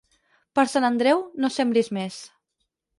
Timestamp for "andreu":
0.89-1.23